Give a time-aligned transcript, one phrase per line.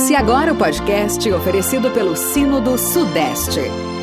[0.00, 3.60] Inicie agora o podcast oferecido pelo Sínodo Sudeste,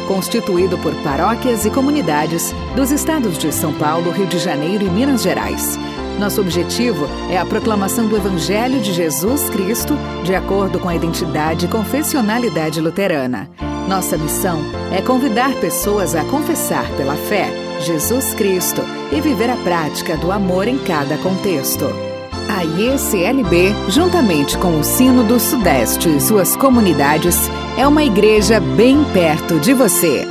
[0.08, 5.24] constituído por paróquias e comunidades dos estados de São Paulo, Rio de Janeiro e Minas
[5.24, 5.76] Gerais.
[6.20, 11.66] Nosso objetivo é a proclamação do Evangelho de Jesus Cristo de acordo com a identidade
[11.66, 13.50] e confessionalidade luterana.
[13.88, 14.60] Nossa missão
[14.96, 17.50] é convidar pessoas a confessar pela fé
[17.82, 22.07] Jesus Cristo e viver a prática do amor em cada contexto.
[22.50, 27.36] A IECLB, juntamente com o Sino do Sudeste e suas comunidades,
[27.78, 30.26] é uma igreja bem perto de você.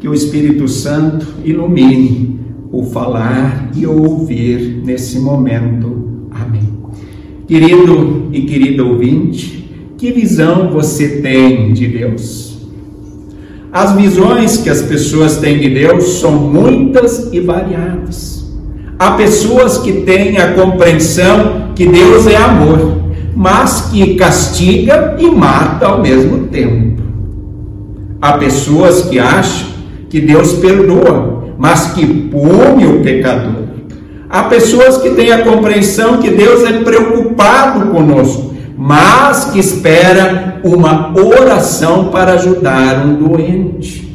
[0.00, 2.40] Que o Espírito Santo ilumine
[2.72, 6.28] o falar e o ouvir nesse momento.
[6.32, 6.68] Amém.
[7.46, 12.45] Querido e querida ouvinte, que visão você tem de Deus?
[13.76, 18.42] As visões que as pessoas têm de Deus são muitas e variadas.
[18.98, 22.96] Há pessoas que têm a compreensão que Deus é amor,
[23.34, 27.02] mas que castiga e mata ao mesmo tempo.
[28.18, 29.68] Há pessoas que acham
[30.08, 33.64] que Deus perdoa, mas que pune o pecador.
[34.30, 41.14] Há pessoas que têm a compreensão que Deus é preocupado conosco, mas que espera uma
[41.18, 44.06] oração para ajudar um doente.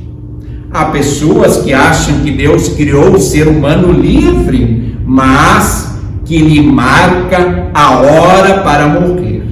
[0.72, 7.70] Há pessoas que acham que Deus criou o ser humano livre, mas que lhe marca
[7.74, 9.44] a hora para morrer.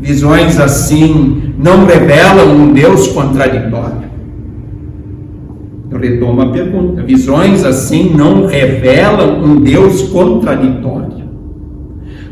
[0.00, 4.10] Visões assim não revelam um Deus contraditório.
[5.90, 10.99] Eu retomo a pergunta: visões assim não revelam um Deus contraditório.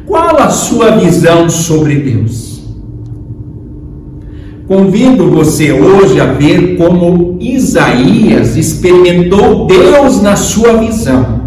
[0.08, 2.62] Qual a sua visão sobre Deus?
[4.66, 11.42] Convido você hoje a ver como Isaías experimentou Deus na sua visão.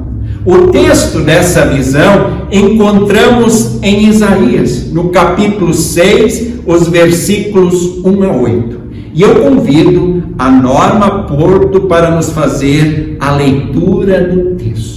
[0.46, 8.82] O texto dessa visão encontramos em Isaías, no capítulo 6, os versículos 1 a 8.
[9.16, 14.91] E eu convido a Norma Porto para nos fazer a leitura do texto.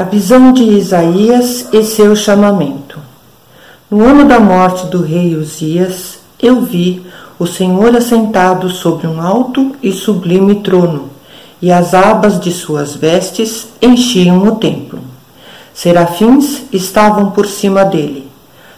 [0.00, 2.98] A visão de Isaías e seu chamamento.
[3.90, 7.04] No ano da morte do rei Uzias, eu vi
[7.38, 11.10] o Senhor assentado sobre um alto e sublime trono,
[11.60, 15.00] e as abas de suas vestes enchiam o templo.
[15.74, 18.26] Serafins estavam por cima dele.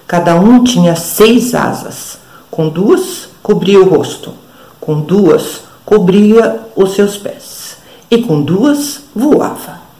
[0.08, 2.18] Cada um tinha seis asas.
[2.50, 4.34] Com duas cobria o rosto,
[4.80, 7.76] com duas cobria os seus pés,
[8.10, 9.91] e com duas voava.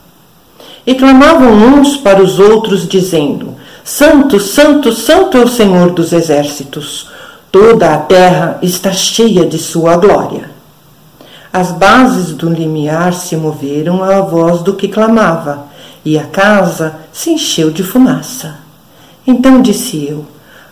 [0.87, 3.55] E clamavam uns para os outros, dizendo:
[3.85, 7.09] Santo, Santo, Santo é o Senhor dos exércitos.
[7.51, 10.51] Toda a terra está cheia de sua glória.
[11.53, 15.67] As bases do limiar se moveram à voz do que clamava,
[16.05, 18.57] e a casa se encheu de fumaça.
[19.27, 20.25] Então disse eu: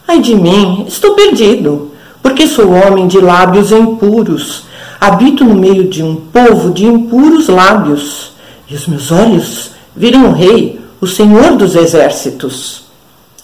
[0.08, 1.92] Ai de mim, estou perdido,
[2.22, 4.64] porque sou homem de lábios impuros.
[5.00, 8.32] Habito no meio de um povo de impuros lábios,
[8.68, 12.84] e os meus olhos viram o rei, o senhor dos exércitos.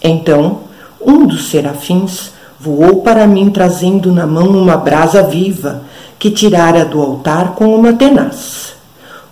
[0.01, 0.61] Então,
[1.01, 5.83] um dos serafins voou para mim trazendo na mão uma brasa viva
[6.19, 8.73] que tirara do altar com uma tenaz.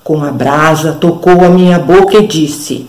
[0.04, 2.88] Com a brasa tocou a minha boca e disse: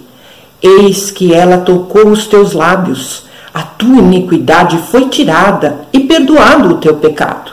[0.63, 6.79] Eis que ela tocou os teus lábios, a tua iniquidade foi tirada e perdoado o
[6.79, 7.53] teu pecado.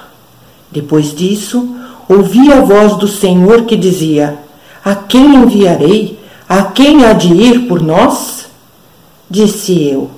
[0.69, 1.75] Depois disso,
[2.09, 4.37] ouvi a voz do Senhor que dizia:
[4.83, 6.19] A quem enviarei?
[6.47, 8.47] A quem há de ir por nós?
[9.29, 10.09] Disse eu: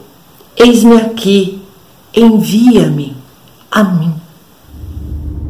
[0.57, 1.59] Eis-me aqui,
[2.15, 3.15] envia-me
[3.71, 4.13] a mim.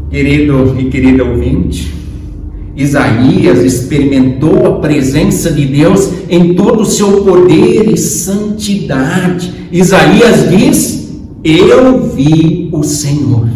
[0.10, 1.94] Querido e querida ouvinte,
[2.76, 9.70] Isaías experimentou a presença de Deus em todo o seu poder e santidade.
[9.72, 11.10] Isaías diz:
[11.44, 13.48] Eu vi o Senhor.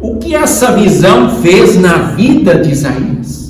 [0.00, 3.47] O que essa visão fez na vida de Isaías?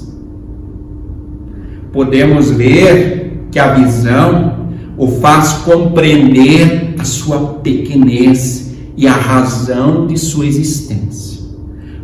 [1.92, 10.18] Podemos ver que a visão o faz compreender a sua pequenez e a razão de
[10.18, 11.42] sua existência.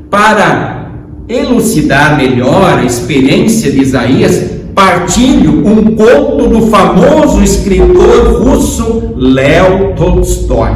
[0.08, 0.92] Para
[1.28, 10.72] elucidar melhor a experiência de Isaías, partilho um conto do famoso escritor russo Leo Tolstói.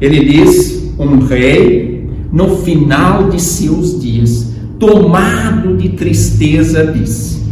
[0.00, 4.49] Ele diz: um rei, no final de seus dias,
[4.80, 7.44] tomado de tristeza, disse: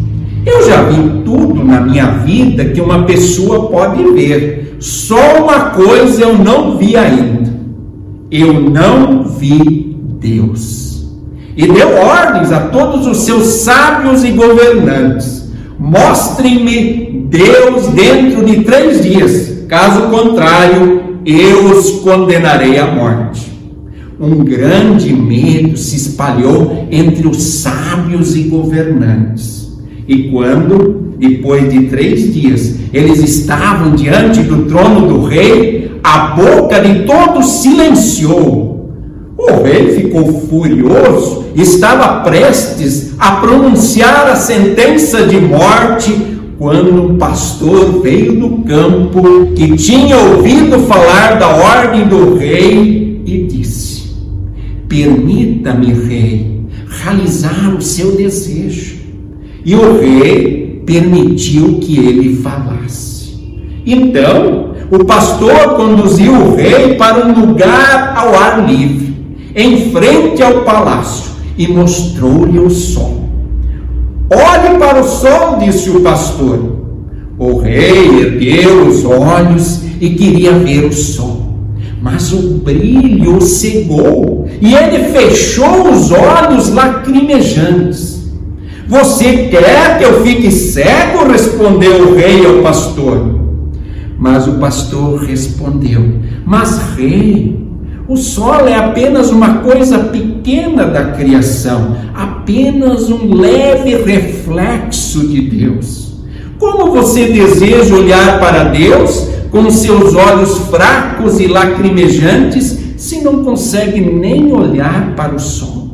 [0.45, 6.23] Eu já vi tudo na minha vida que uma pessoa pode ver, só uma coisa
[6.23, 7.57] eu não vi ainda.
[8.31, 11.07] Eu não vi Deus.
[11.57, 19.03] e deu ordens a todos os seus sábios e governantes: Mostrem-me Deus dentro de três
[19.03, 23.58] dias, caso contrário, eu os condenarei à morte.
[24.21, 29.79] Um grande medo se espalhou entre os sábios e governantes.
[30.07, 36.81] E quando, depois de três dias, eles estavam diante do trono do rei, a boca
[36.81, 38.79] de todos silenciou
[39.39, 46.13] o rei ficou furioso, estava prestes a pronunciar a sentença de morte
[46.59, 53.08] quando um pastor veio do campo que tinha ouvido falar da ordem do rei e
[54.89, 58.97] Permita-me, rei, realizar o seu desejo.
[59.65, 63.37] E o rei permitiu que ele falasse.
[63.85, 69.09] Então, o pastor conduziu o rei para um lugar ao ar livre
[69.55, 73.29] em frente ao palácio e mostrou-lhe o sol.
[74.31, 76.79] Olhe para o sol, disse o pastor.
[77.39, 81.38] O rei ergueu os olhos e queria ver o sol,
[82.01, 88.19] mas o brilho cegou e ele fechou os olhos lacrimejantes.
[88.87, 91.09] Você quer que eu fique cego?
[91.31, 93.39] respondeu o rei ao pastor.
[94.19, 96.15] Mas o pastor respondeu:
[96.45, 97.57] Mas, rei,
[98.09, 106.09] o sol é apenas uma coisa pequena da criação, apenas um leve reflexo de Deus.
[106.59, 114.01] Como você deseja olhar para Deus com seus olhos fracos e lacrimejantes se não consegue
[114.01, 115.89] nem olhar para o sol?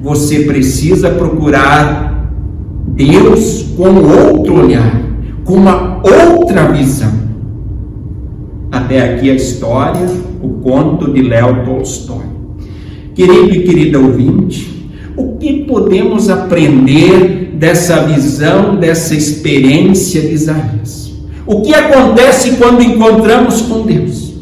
[0.00, 2.30] Você precisa procurar
[2.88, 5.02] Deus com outro olhar,
[5.44, 7.12] com uma outra visão.
[8.70, 10.06] Até aqui a história,
[10.42, 12.24] o conto de Léo Tolstói.
[13.14, 21.03] Querido e querida ouvinte, o que podemos aprender dessa visão, dessa experiência de Isaías?
[21.46, 24.34] O que acontece quando encontramos com Deus?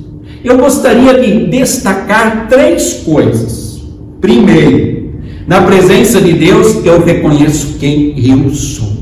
[0.45, 3.83] Eu gostaria de destacar três coisas.
[4.21, 5.13] Primeiro,
[5.47, 8.93] na presença de Deus eu reconheço quem eu sou.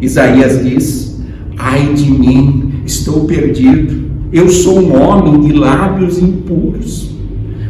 [0.00, 1.20] Isaías diz:
[1.56, 7.10] Ai de mim, estou perdido eu sou um homem de lábios impuros.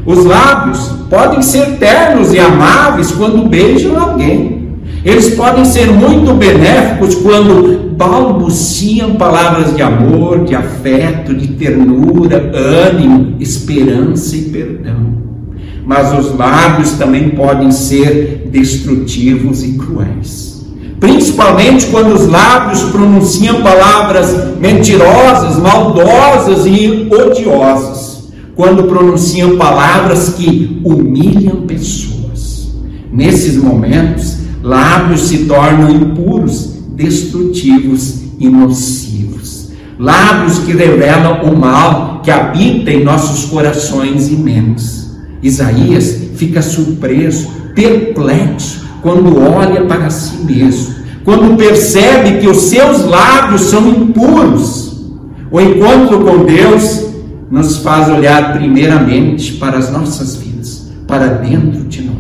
[0.05, 4.58] Os lábios podem ser ternos e amáveis quando beijam alguém.
[5.05, 13.37] Eles podem ser muito benéficos quando balbuciam palavras de amor, de afeto, de ternura, ânimo,
[13.41, 15.19] esperança e perdão.
[15.85, 20.49] Mas os lábios também podem ser destrutivos e cruéis
[21.01, 31.63] principalmente quando os lábios pronunciam palavras mentirosas, maldosas e odiosas, quando pronunciam palavras que humilham
[31.63, 32.73] pessoas.
[33.13, 39.71] Nesses momentos, lábios se tornam impuros, destrutivos e nocivos.
[39.99, 45.17] Lábios que revelam o mal que habita em nossos corações e mentes.
[45.43, 53.63] Isaías fica surpreso, perplexo, quando olha para si mesmo, quando percebe que os seus lábios
[53.63, 55.03] são impuros.
[55.51, 57.07] O encontro com Deus
[57.51, 62.18] nos faz olhar primeiramente para as nossas vidas, para dentro de nós.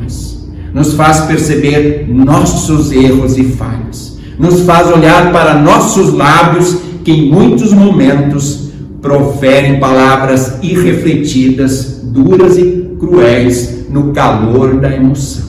[0.73, 4.19] Nos faz perceber nossos erros e falhas.
[4.39, 8.69] Nos faz olhar para nossos lábios que em muitos momentos
[9.01, 15.49] proferem palavras irrefletidas, duras e cruéis no calor da emoção.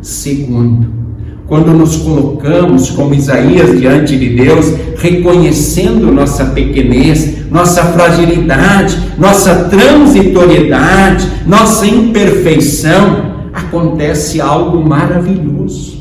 [0.00, 0.98] Segundo,
[1.46, 4.66] quando nos colocamos como Isaías diante de Deus,
[4.98, 13.27] reconhecendo nossa pequenez, nossa fragilidade, nossa transitoriedade, nossa imperfeição,
[13.58, 15.98] acontece algo maravilhoso.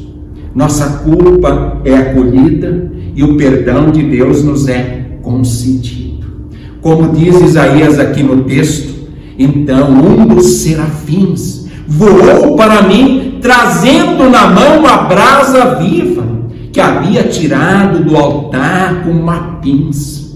[0.53, 6.27] Nossa culpa é acolhida e o perdão de Deus nos é concedido.
[6.81, 8.95] Como diz Isaías aqui no texto,
[9.37, 16.25] então um dos serafins voou para mim, trazendo na mão a brasa viva
[16.71, 20.27] que havia tirado do altar com uma pinça.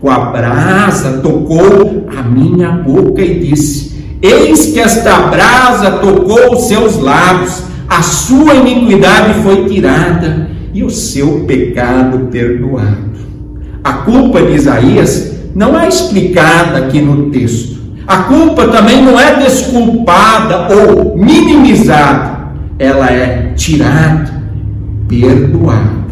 [0.00, 3.89] Com a brasa tocou a minha boca e disse:
[4.22, 10.90] Eis que esta brasa tocou os seus lábios, a sua iniquidade foi tirada e o
[10.90, 13.10] seu pecado perdoado.
[13.82, 19.36] A culpa de Isaías não é explicada aqui no texto a culpa também não é
[19.36, 24.32] desculpada ou minimizada, ela é tirada,
[25.06, 26.10] perdoada.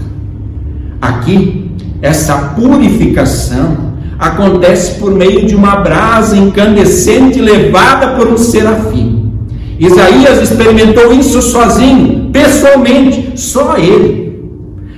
[1.03, 3.88] Aqui, essa purificação
[4.19, 9.33] acontece por meio de uma brasa incandescente levada por um serafim.
[9.79, 14.43] Isaías experimentou isso sozinho, pessoalmente, só ele.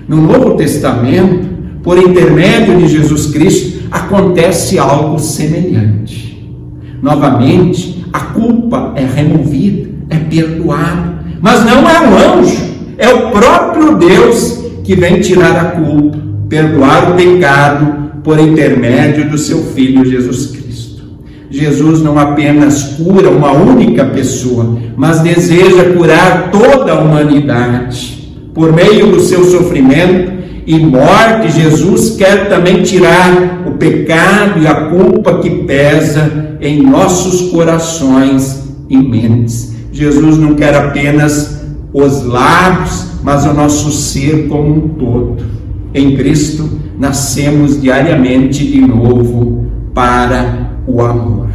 [0.09, 1.49] No Novo Testamento,
[1.83, 6.31] por intermédio de Jesus Cristo, acontece algo semelhante.
[7.03, 12.59] Novamente, a culpa é removida, é perdoada, mas não é um anjo,
[12.97, 19.39] é o próprio Deus que vem tirar a culpa, perdoar o pecado por intermédio do
[19.39, 20.61] seu Filho Jesus Cristo.
[21.51, 28.33] Jesus não apenas cura uma única pessoa, mas deseja curar toda a humanidade.
[28.55, 30.33] Por meio do seu sofrimento
[30.67, 37.51] e morte, Jesus quer também tirar o pecado e a culpa que pesa em nossos
[37.51, 39.75] corações e mentes.
[39.93, 41.63] Jesus não quer apenas
[41.93, 45.37] os lábios, mas o nosso ser como um todo.
[45.93, 49.65] Em Cristo nascemos diariamente de novo
[49.95, 51.49] para o amor.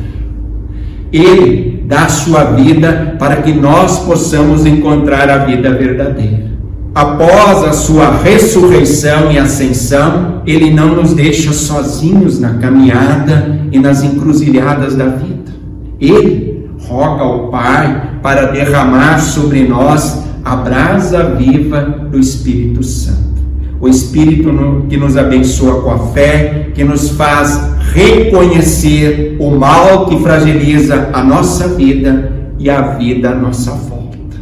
[1.14, 6.46] Ele dá sua vida para que nós possamos encontrar a vida verdadeira.
[6.96, 14.04] Após a sua ressurreição e ascensão, ele não nos deixa sozinhos na caminhada e nas
[14.04, 15.54] encruzilhadas da vida.
[16.00, 23.35] Ele roga ao Pai para derramar sobre nós a brasa viva do Espírito Santo.
[23.86, 24.50] O Espírito
[24.90, 27.62] que nos abençoa com a fé, que nos faz
[27.94, 34.38] reconhecer o mal que fragiliza a nossa vida e a vida à nossa volta.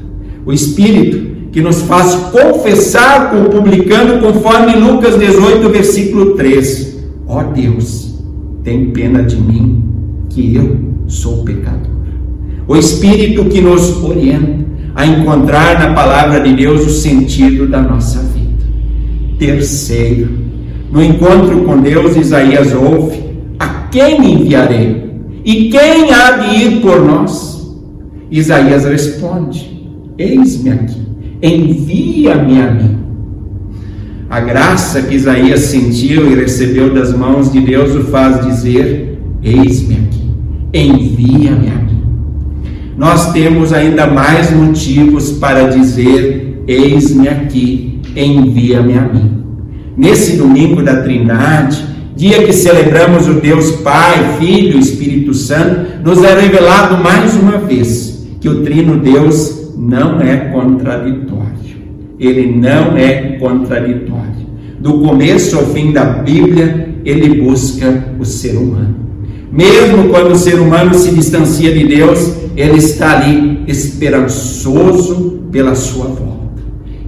[0.46, 7.42] O Espírito que nos faz confessar com o publicano, conforme Lucas 18, versículo 13: Ó
[7.42, 8.18] oh Deus,
[8.64, 9.84] tem pena de mim,
[10.30, 11.92] que eu sou pecador.
[12.66, 14.64] O Espírito que nos orienta,
[14.96, 18.43] a encontrar na palavra de Deus o sentido da nossa vida.
[19.38, 20.30] Terceiro,
[20.92, 23.24] no encontro com Deus, Isaías ouve:
[23.60, 25.12] A quem enviarei?
[25.44, 27.76] E quem há de ir por nós?
[28.32, 29.88] Isaías responde:
[30.18, 31.02] Eis-me aqui,
[31.42, 32.98] envia-me a mim.
[34.30, 39.96] A graça que Isaías sentiu e recebeu das mãos de Deus o faz dizer: Eis-me
[39.96, 40.32] aqui,
[40.74, 41.84] envia-me a mim
[42.98, 47.83] nós temos ainda mais motivos para dizer: Eis-me aqui,
[48.16, 49.44] envia-me a mim.
[49.96, 51.84] Nesse domingo da Trindade,
[52.16, 57.58] dia que celebramos o Deus Pai, Filho e Espírito Santo, nos é revelado mais uma
[57.58, 61.44] vez que o Trino Deus não é contraditório.
[62.20, 64.44] Ele não é contraditório.
[64.80, 68.96] Do começo ao fim da Bíblia, ele busca o ser humano.
[69.52, 76.06] Mesmo quando o ser humano se distancia de Deus, ele está ali esperançoso pela sua
[76.06, 76.43] volta.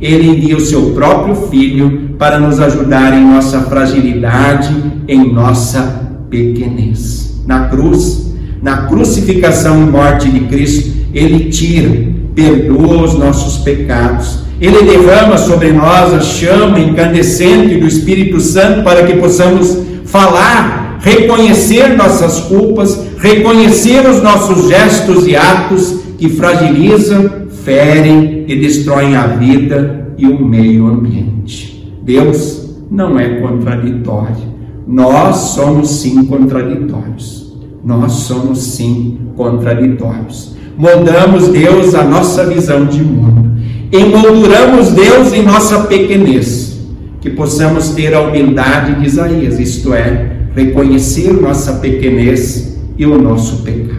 [0.06, 4.72] Ele envia o seu próprio filho para nos ajudar em nossa fragilidade,
[5.08, 7.42] em nossa pequenez.
[7.48, 8.32] Na cruz,
[8.62, 11.90] na crucificação e morte de Cristo, ele tira,
[12.36, 14.42] perdoa os nossos pecados.
[14.62, 21.98] Ele derrama sobre nós a chama incandescente do Espírito Santo para que possamos falar reconhecer
[21.98, 30.14] nossas culpas, reconhecer os nossos gestos e atos que fragilizam, ferem e destroem a vida
[30.18, 31.94] e o meio ambiente.
[32.04, 34.56] Deus não é contraditório.
[34.88, 37.54] Nós somos sim contraditórios.
[37.84, 40.56] Nós somos sim contraditórios.
[40.78, 43.52] Moldamos Deus a nossa visão de mundo.
[43.92, 46.80] Emolduramos Deus em nossa pequenez.
[47.22, 53.64] Que possamos ter a humildade de Isaías, isto é, reconhecer nossa pequenez e o nosso
[53.64, 53.95] pecado.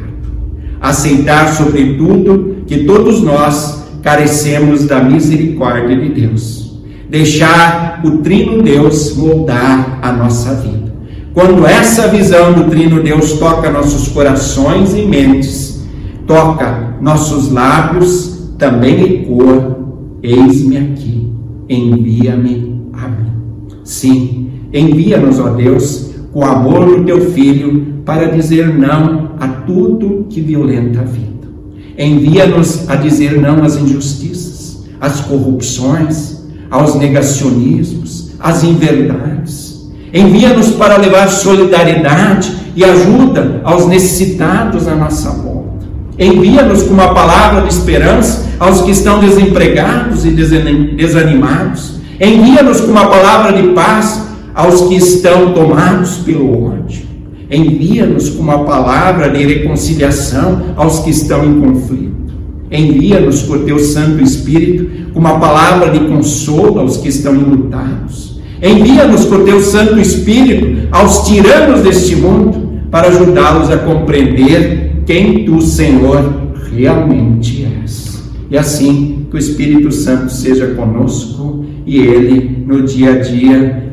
[0.86, 6.80] Aceitar, sobretudo, que todos nós carecemos da misericórdia de Deus.
[7.10, 10.94] Deixar o Trino Deus moldar a nossa vida.
[11.34, 15.84] Quando essa visão do Trino Deus toca nossos corações e mentes,
[16.24, 19.76] toca nossos lábios, também ecoa:
[20.22, 21.32] Eis-me aqui,
[21.68, 23.32] envia-me a mim.
[23.82, 30.40] Sim, envia-nos, ó Deus, o amor do teu filho para dizer não a tudo que
[30.40, 31.46] violenta a vida.
[31.98, 36.36] Envia-nos a dizer não às injustiças, às corrupções,
[36.70, 39.88] aos negacionismos, às inverdades.
[40.12, 45.86] Envia-nos para levar solidariedade e ajuda aos necessitados à nossa volta.
[46.18, 51.96] Envia-nos com uma palavra de esperança aos que estão desempregados e desanimados.
[52.20, 54.22] Envia-nos com uma palavra de paz
[54.54, 57.05] aos que estão tomados pelo ódio.
[57.50, 62.34] Envia-nos com uma palavra de reconciliação aos que estão em conflito.
[62.70, 68.40] Envia-nos por teu Santo Espírito uma palavra de consolo aos que estão enlutados.
[68.60, 75.60] Envia-nos por teu Santo Espírito aos tiranos deste mundo para ajudá-los a compreender quem tu,
[75.60, 78.24] Senhor, realmente és.
[78.50, 83.84] E assim que o Espírito Santo seja conosco e ele no dia a dia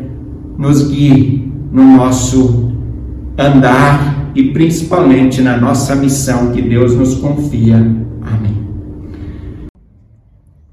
[0.57, 2.73] nos guie no nosso
[3.37, 7.85] andar e principalmente na nossa missão que Deus nos confia.